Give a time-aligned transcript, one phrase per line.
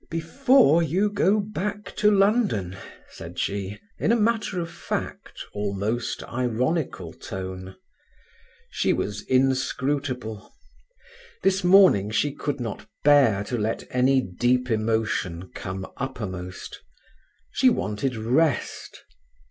[0.09, 2.75] "Before you go back to London,"
[3.07, 7.75] said she, in a matter of fact, almost ironical tone.
[8.71, 10.55] She was inscrutable.
[11.43, 16.79] This morning she could not bear to let any deep emotion come uppermost.
[17.51, 19.03] She wanted rest.